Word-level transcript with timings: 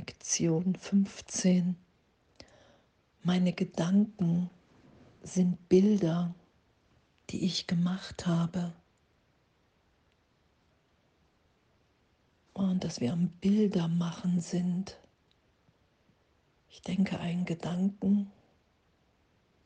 Lektion 0.00 0.74
15. 0.76 1.76
Meine 3.22 3.52
Gedanken 3.52 4.48
sind 5.22 5.68
Bilder, 5.68 6.34
die 7.28 7.44
ich 7.44 7.66
gemacht 7.66 8.26
habe. 8.26 8.72
Und 12.54 12.82
dass 12.82 13.02
wir 13.02 13.12
am 13.12 13.28
Bilder 13.28 13.88
machen 13.88 14.40
sind. 14.40 14.96
Ich 16.70 16.80
denke 16.80 17.20
einen 17.20 17.44
Gedanken 17.44 18.32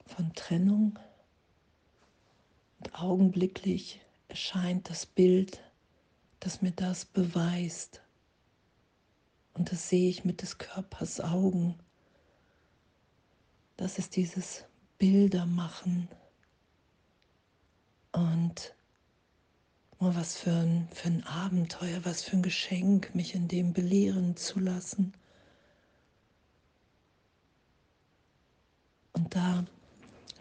von 0.05 0.32
Trennung 0.32 0.98
und 2.80 2.93
augenblicklich 3.01 4.01
erscheint 4.27 4.91
das 4.91 5.07
Bild, 5.07 5.62
das 6.41 6.61
mir 6.61 6.73
das 6.73 7.05
beweist. 7.05 8.04
Und 9.65 9.73
das 9.73 9.89
sehe 9.89 10.11
ich 10.11 10.27
mit 10.27 10.43
des 10.43 10.59
Körpers 10.59 11.23
Augen. 11.23 11.75
Das 13.79 13.99
ist 13.99 14.14
dieses 14.14 14.67
Bildermachen. 14.99 16.07
Und 18.13 18.75
oh, 20.00 20.11
was 20.14 20.36
für 20.36 20.53
ein, 20.53 20.86
für 20.93 21.08
ein 21.08 21.25
Abenteuer, 21.25 22.05
was 22.05 22.22
für 22.22 22.36
ein 22.36 22.43
Geschenk, 22.43 23.14
mich 23.14 23.35
in 23.35 23.49
dem 23.49 23.72
belehren 23.72 24.36
zu 24.36 24.61
lassen. 24.61 25.14
Und 29.14 29.35
da, 29.35 29.64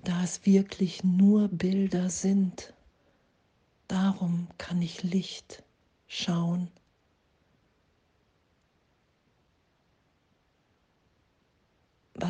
da 0.03 0.21
es 0.21 0.45
wirklich 0.45 1.01
nur 1.05 1.47
Bilder 1.47 2.09
sind, 2.09 2.73
darum 3.87 4.49
kann 4.57 4.81
ich 4.81 5.01
Licht 5.01 5.63
schauen. 6.07 6.69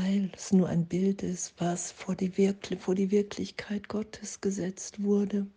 Weil 0.04 0.30
es 0.36 0.52
nur 0.52 0.68
ein 0.68 0.86
Bild 0.86 1.24
ist, 1.24 1.54
was 1.60 1.92
vor 1.92 2.16
die, 2.16 2.38
Wirkli 2.38 2.76
vor 2.76 2.94
die 2.94 3.10
Wirklichkeit 3.10 3.88
Gottes 3.88 4.42
gesetzt 4.42 5.02
wurde, 5.02 5.48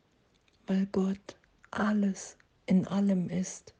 weil 0.69 0.87
Gott 0.93 1.37
alles 1.73 2.37
in 2.67 2.87
allem 2.87 3.29
ist. 3.29 3.75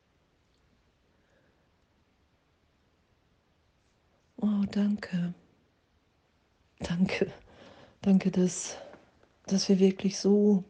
Oh, 4.39 4.65
danke. 4.73 5.35
Danke. 6.81 7.33
Danke, 8.03 8.31
dass, 8.33 8.77
dass 9.47 9.69
wir 9.69 9.79
wirklich 9.79 10.19
so, 10.19 10.65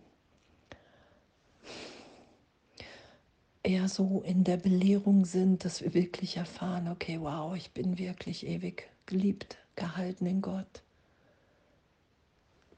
eher 3.66 3.88
so 3.88 4.22
in 4.22 4.44
der 4.44 4.56
Belehrung 4.56 5.24
sind, 5.24 5.64
dass 5.64 5.82
wir 5.82 5.92
wirklich 5.92 6.36
erfahren, 6.36 6.88
okay, 6.88 7.20
wow, 7.20 7.56
ich 7.56 7.72
bin 7.72 7.98
wirklich 7.98 8.46
ewig 8.46 8.88
geliebt 9.06 9.58
gehalten 9.74 10.26
in 10.26 10.40
Gott. 10.40 10.82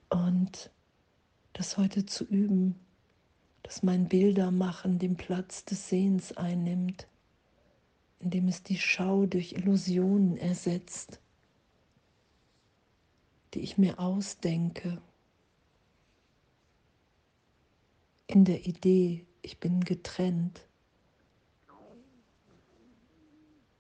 Und 0.09 0.71
das 1.53 1.77
heute 1.77 2.07
zu 2.07 2.25
üben, 2.25 2.75
dass 3.63 3.83
mein 3.83 4.09
Bildermachen 4.09 4.99
den 4.99 5.17
Platz 5.17 5.65
des 5.67 5.91
Sehens 5.91 6.35
einnimmt, 6.37 7.07
indem 8.21 8.49
es 8.49 8.63
die 8.63 8.79
Schau 8.79 9.27
durch 9.27 9.53
Illusionen 9.53 10.39
ersetzt, 10.39 11.21
die 13.53 13.61
ich 13.61 13.77
mir 13.77 13.99
ausdenke, 13.99 15.03
in 18.27 18.45
der 18.45 18.67
Idee, 18.67 19.27
ich 19.43 19.59
bin 19.59 19.81
getrennt. 19.85 20.68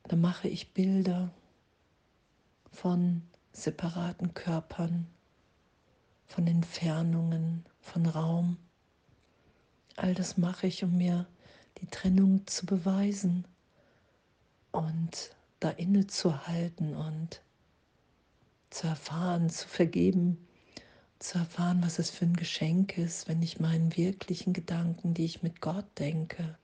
Da 0.08 0.16
mache 0.16 0.48
ich 0.48 0.72
Bilder 0.72 1.30
von 2.72 3.22
separaten 3.52 4.32
Körpern, 4.32 5.06
von 6.26 6.46
Entfernungen, 6.46 7.66
von 7.82 8.06
Raum. 8.06 8.56
All 9.96 10.14
das 10.14 10.38
mache 10.38 10.66
ich, 10.66 10.82
um 10.82 10.96
mir 10.96 11.26
die 11.82 11.86
Trennung 11.88 12.46
zu 12.46 12.64
beweisen 12.64 13.44
und 14.72 15.36
da 15.60 15.68
innezuhalten 15.68 16.96
und 16.96 17.42
zu 18.70 18.86
erfahren, 18.86 19.50
zu 19.50 19.68
vergeben, 19.68 20.38
zu 21.18 21.36
erfahren, 21.36 21.82
was 21.82 21.98
es 21.98 22.08
für 22.08 22.24
ein 22.24 22.36
Geschenk 22.36 22.96
ist, 22.96 23.28
wenn 23.28 23.42
ich 23.42 23.60
meinen 23.60 23.94
wirklichen 23.94 24.54
Gedanken, 24.54 25.12
die 25.12 25.26
ich 25.26 25.42
mit 25.42 25.60
Gott 25.60 25.86
denke, 25.98 26.56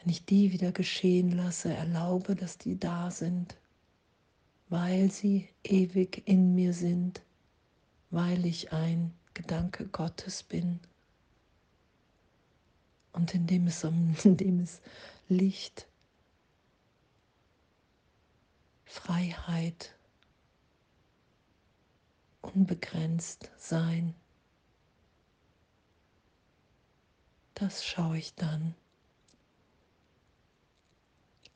wenn 0.00 0.10
ich 0.10 0.24
die 0.24 0.52
wieder 0.52 0.72
geschehen 0.72 1.32
lasse, 1.32 1.74
erlaube, 1.74 2.34
dass 2.34 2.56
die 2.56 2.78
da 2.78 3.10
sind. 3.10 3.56
Weil 4.70 5.10
sie 5.10 5.48
ewig 5.62 6.22
in 6.26 6.54
mir 6.54 6.72
sind, 6.72 7.22
weil 8.10 8.46
ich 8.46 8.72
ein 8.72 9.12
Gedanke 9.34 9.86
Gottes 9.88 10.42
bin. 10.42 10.80
Und 13.12 13.34
indem 13.34 13.66
es, 13.66 13.84
indem 14.24 14.60
es 14.60 14.80
Licht, 15.28 15.86
Freiheit, 18.84 19.94
unbegrenzt 22.40 23.50
sein, 23.58 24.14
das 27.54 27.84
schaue 27.84 28.16
ich 28.16 28.34
dann 28.34 28.74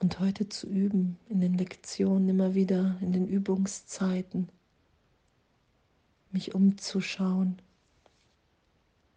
und 0.04 0.20
heute 0.20 0.50
zu 0.50 0.66
üben, 0.66 1.18
in 1.30 1.40
den 1.40 1.54
Lektionen 1.54 2.28
immer 2.28 2.54
wieder, 2.54 2.98
in 3.00 3.14
den 3.14 3.26
Übungszeiten, 3.26 4.50
mich 6.30 6.54
umzuschauen 6.54 7.56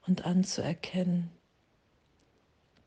und 0.06 0.24
anzuerkennen, 0.24 1.30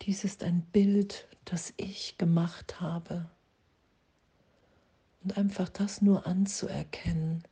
dies 0.00 0.24
ist 0.24 0.42
ein 0.44 0.62
Bild, 0.72 1.28
das 1.44 1.74
ich 1.76 2.16
gemacht 2.16 2.80
habe. 2.80 3.28
Und 5.22 5.36
einfach 5.36 5.68
das 5.68 6.00
nur 6.00 6.26
anzuerkennen, 6.26 7.42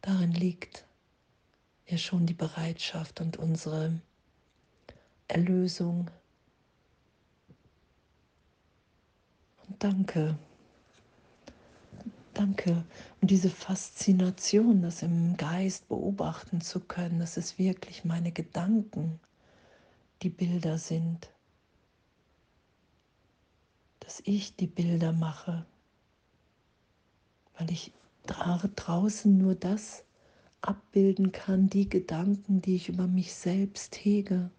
darin 0.00 0.32
liegt 0.32 0.84
ja 1.86 1.96
schon 1.96 2.26
die 2.26 2.34
Bereitschaft 2.34 3.20
und 3.20 3.36
unsere 3.36 4.00
Erlösung. 5.28 6.10
Danke. 9.78 10.38
Danke. 12.34 12.84
Und 13.20 13.30
diese 13.30 13.48
Faszination, 13.48 14.82
das 14.82 15.02
im 15.02 15.36
Geist 15.36 15.88
beobachten 15.88 16.60
zu 16.60 16.80
können, 16.80 17.18
dass 17.18 17.36
es 17.36 17.58
wirklich 17.58 18.04
meine 18.04 18.30
Gedanken, 18.30 19.20
die 20.22 20.28
Bilder 20.28 20.78
sind. 20.78 21.30
Dass 24.00 24.20
ich 24.24 24.54
die 24.56 24.66
Bilder 24.66 25.12
mache, 25.12 25.64
weil 27.58 27.70
ich 27.70 27.92
draußen 28.26 29.36
nur 29.36 29.54
das 29.54 30.04
abbilden 30.60 31.32
kann, 31.32 31.68
die 31.68 31.88
Gedanken, 31.88 32.60
die 32.60 32.76
ich 32.76 32.88
über 32.88 33.06
mich 33.06 33.34
selbst 33.34 33.96
hege. 33.96 34.50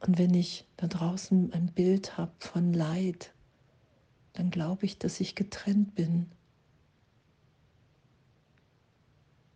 Und 0.00 0.18
wenn 0.18 0.34
ich 0.34 0.64
da 0.76 0.86
draußen 0.86 1.52
ein 1.52 1.72
Bild 1.72 2.16
habe 2.16 2.32
von 2.38 2.72
Leid, 2.72 3.32
dann 4.34 4.50
glaube 4.50 4.86
ich, 4.86 4.98
dass 4.98 5.20
ich 5.20 5.34
getrennt 5.34 5.94
bin. 5.94 6.26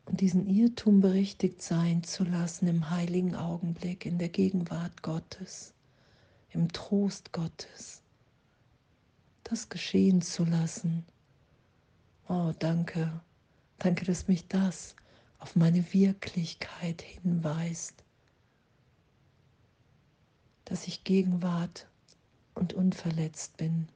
Und 0.06 0.20
diesen 0.20 0.48
Irrtum 0.48 1.00
berichtigt 1.00 1.62
sein 1.62 2.02
zu 2.02 2.24
lassen 2.24 2.66
im 2.66 2.90
heiligen 2.90 3.36
Augenblick, 3.36 4.04
in 4.04 4.18
der 4.18 4.28
Gegenwart 4.28 5.02
Gottes, 5.02 5.72
im 6.50 6.70
Trost 6.72 7.32
Gottes, 7.32 8.02
das 9.44 9.68
geschehen 9.68 10.20
zu 10.20 10.44
lassen. 10.44 11.04
Oh, 12.28 12.52
danke, 12.58 13.20
danke, 13.78 14.04
dass 14.04 14.26
mich 14.26 14.48
das 14.48 14.96
auf 15.38 15.54
meine 15.54 15.92
Wirklichkeit 15.92 17.02
hinweist 17.02 18.02
dass 20.72 20.88
ich 20.88 21.04
Gegenwart 21.04 21.86
und 22.54 22.72
unverletzt 22.72 23.58
bin. 23.58 23.88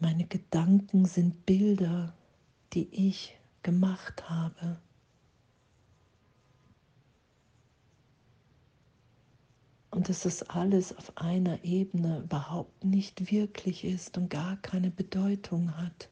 Meine 0.00 0.24
Gedanken 0.24 1.04
sind 1.04 1.44
Bilder, 1.44 2.14
die 2.72 2.88
ich 3.08 3.36
gemacht 3.62 4.30
habe. 4.30 4.80
Und 9.90 10.08
dass 10.08 10.22
das 10.22 10.42
alles 10.44 10.96
auf 10.96 11.14
einer 11.18 11.62
Ebene 11.62 12.20
überhaupt 12.20 12.82
nicht 12.82 13.30
wirklich 13.30 13.84
ist 13.84 14.16
und 14.16 14.30
gar 14.30 14.56
keine 14.62 14.90
Bedeutung 14.90 15.76
hat. 15.76 16.08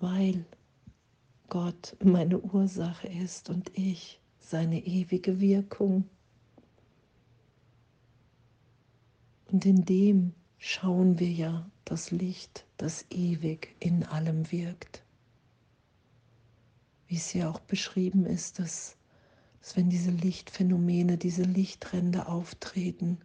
Weil 0.00 0.44
Gott 1.52 1.98
meine 2.02 2.40
Ursache 2.40 3.08
ist 3.08 3.50
und 3.50 3.76
ich 3.78 4.22
seine 4.40 4.86
ewige 4.86 5.38
Wirkung. 5.38 6.08
Und 9.50 9.66
in 9.66 9.84
dem 9.84 10.32
schauen 10.56 11.18
wir 11.18 11.30
ja 11.30 11.70
das 11.84 12.10
Licht, 12.10 12.64
das 12.78 13.04
ewig 13.10 13.76
in 13.80 14.02
allem 14.02 14.50
wirkt. 14.50 15.04
Wie 17.06 17.16
es 17.16 17.34
ja 17.34 17.50
auch 17.50 17.60
beschrieben 17.60 18.24
ist, 18.24 18.58
dass, 18.58 18.96
dass 19.60 19.76
wenn 19.76 19.90
diese 19.90 20.10
Lichtphänomene, 20.10 21.18
diese 21.18 21.42
Lichtränder 21.42 22.30
auftreten 22.30 23.18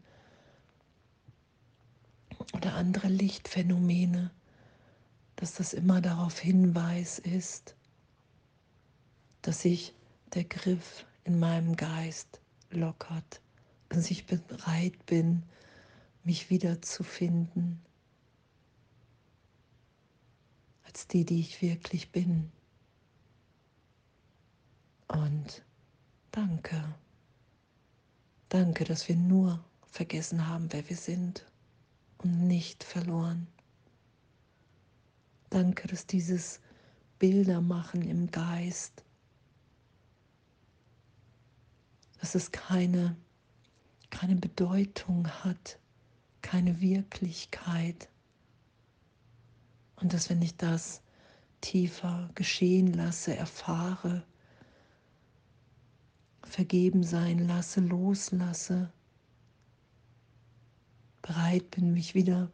oder 2.54 2.74
andere 2.74 3.08
Lichtphänomene, 3.08 4.32
dass 5.38 5.54
das 5.54 5.72
immer 5.72 6.02
darauf 6.02 6.38
Hinweis 6.40 7.20
ist, 7.20 7.77
dass 9.48 9.62
sich 9.62 9.96
der 10.34 10.44
Griff 10.44 11.06
in 11.24 11.40
meinem 11.40 11.78
Geist 11.78 12.42
lockert, 12.70 13.40
dass 13.88 14.12
ich 14.12 14.26
bereit 14.26 15.06
bin, 15.06 15.44
mich 16.26 16.50
wiederzufinden 16.50 17.82
als 20.84 21.08
die, 21.08 21.24
die 21.24 21.40
ich 21.40 21.62
wirklich 21.62 22.12
bin. 22.12 22.52
Und 25.08 25.64
danke, 26.32 26.84
danke, 28.50 28.84
dass 28.84 29.08
wir 29.08 29.16
nur 29.16 29.64
vergessen 29.90 30.46
haben, 30.46 30.68
wer 30.74 30.90
wir 30.90 30.98
sind 30.98 31.50
und 32.18 32.48
nicht 32.48 32.84
verloren. 32.84 33.48
Danke, 35.50 35.88
dass 35.88 36.06
dieses 36.06 36.60
Bildermachen 37.18 38.02
im 38.02 38.30
Geist, 38.30 39.06
dass 42.20 42.36
es 42.36 42.52
keine, 42.52 43.16
keine 44.10 44.36
Bedeutung 44.36 45.28
hat, 45.28 45.80
keine 46.42 46.82
Wirklichkeit. 46.82 48.10
Und 49.98 50.14
dass 50.14 50.30
wenn 50.30 50.42
ich 50.42 50.56
das 50.58 51.02
tiefer 51.62 52.30
geschehen 52.36 52.94
lasse, 52.94 53.36
erfahre, 53.36 54.24
vergeben 56.44 57.04
sein 57.04 57.40
lasse, 57.48 57.82
loslasse, 57.82 58.92
bereit 61.22 61.70
bin, 61.72 61.94
mich 61.94 62.16
wieder 62.16 62.50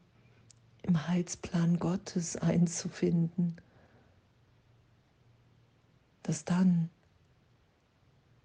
im 0.82 1.08
Heilsplan 1.08 1.80
Gottes 1.80 2.36
einzufinden, 2.38 3.56
dass 6.24 6.46
dann 6.46 6.90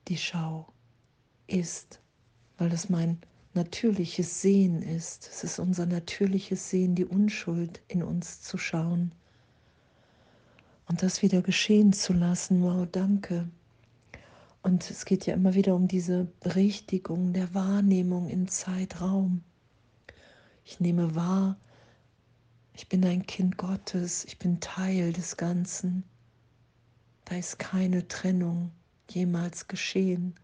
die 0.09 0.19
Schau 0.19 0.73
ist, 1.49 2.01
weil 2.59 2.69
das 2.69 2.89
mein 2.89 3.19
natürliches 3.55 4.41
Sehen 4.41 4.83
ist. 4.83 5.29
Es 5.29 5.43
ist 5.43 5.59
unser 5.59 5.87
natürliches 5.87 6.71
Sehen, 6.71 6.95
die 6.95 7.05
Unschuld 7.05 7.81
in 7.89 8.03
uns 8.03 8.41
zu 8.41 8.59
schauen 8.59 9.13
und 10.87 11.03
das 11.03 11.23
wieder 11.23 11.43
geschehen 11.43 11.93
zu 11.93 12.13
lassen. 12.13 12.63
Wow, 12.63 12.87
danke. 12.91 13.49
Und 14.63 14.91
es 14.91 15.05
geht 15.05 15.27
ja 15.27 15.35
immer 15.35 15.55
wieder 15.55 15.75
um 15.75 15.89
diese 15.89 16.27
Berichtigung 16.41 17.33
der 17.33 17.53
Wahrnehmung 17.55 18.29
im 18.29 18.49
Zeitraum. 18.49 19.43
Ich 20.65 20.81
nehme 20.81 21.15
wahr, 21.15 21.57
ich 22.75 22.89
bin 22.89 23.05
ein 23.05 23.27
Kind 23.27 23.57
Gottes, 23.57 24.25
ich 24.25 24.39
bin 24.39 24.61
Teil 24.61 25.13
des 25.13 25.37
Ganzen. 25.37 26.05
Da 27.25 27.37
ist 27.37 27.59
keine 27.59 28.07
Trennung 28.09 28.71
jemals 29.09 29.69
geschehen 29.69 30.35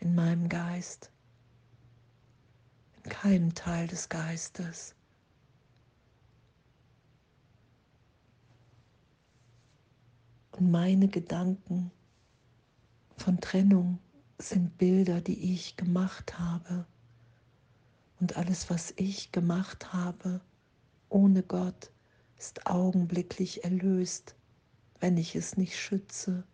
in 0.00 0.14
meinem 0.14 0.48
Geist 0.48 1.10
in 3.04 3.10
keinem 3.10 3.54
Teil 3.54 3.86
des 3.86 4.08
Geistes. 4.08 4.94
Und 10.52 10.70
meine 10.70 11.08
Gedanken 11.08 11.90
von 13.16 13.40
Trennung 13.40 13.98
sind 14.38 14.76
Bilder, 14.78 15.20
die 15.20 15.54
ich 15.54 15.76
gemacht 15.76 16.38
habe. 16.38 16.86
Und 18.20 18.36
alles, 18.36 18.68
was 18.68 18.92
ich 18.96 19.32
gemacht 19.32 19.92
habe, 19.92 20.40
ohne 21.08 21.42
Gott, 21.42 21.90
ist 22.38 22.66
augenblicklich 22.66 23.64
erlöst, 23.64 24.34
wenn 25.00 25.16
ich 25.16 25.34
es 25.34 25.56
nicht 25.56 25.78
schütze. 25.78 26.44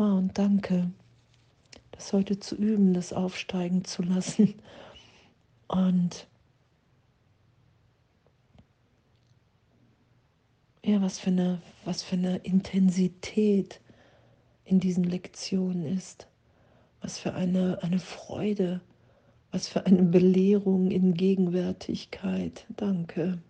Oh, 0.00 0.16
und 0.16 0.38
danke 0.38 0.90
das 1.90 2.14
heute 2.14 2.40
zu 2.40 2.56
üben, 2.56 2.94
das 2.94 3.12
aufsteigen 3.12 3.84
zu 3.84 4.02
lassen. 4.02 4.54
Und 5.68 6.26
ja, 10.82 11.02
was 11.02 11.18
für 11.18 11.28
eine, 11.28 11.60
was 11.84 12.02
für 12.02 12.16
eine 12.16 12.38
Intensität 12.38 13.82
in 14.64 14.80
diesen 14.80 15.04
Lektionen 15.04 15.84
ist. 15.84 16.28
Was 17.02 17.18
für 17.18 17.34
eine, 17.34 17.82
eine 17.82 17.98
Freude, 17.98 18.80
was 19.50 19.68
für 19.68 19.84
eine 19.84 20.04
Belehrung 20.04 20.90
in 20.90 21.12
Gegenwärtigkeit. 21.12 22.64
Danke. 22.74 23.42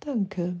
Danke 0.00 0.60